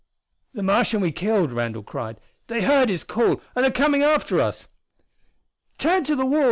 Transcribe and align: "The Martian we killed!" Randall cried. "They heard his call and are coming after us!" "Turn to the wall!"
"The 0.55 0.63
Martian 0.63 0.99
we 0.99 1.11
killed!" 1.11 1.53
Randall 1.53 1.83
cried. 1.83 2.19
"They 2.47 2.63
heard 2.63 2.89
his 2.89 3.03
call 3.03 3.39
and 3.55 3.63
are 3.67 3.71
coming 3.71 4.01
after 4.01 4.41
us!" 4.41 4.65
"Turn 5.77 6.03
to 6.05 6.15
the 6.15 6.25
wall!" 6.25 6.39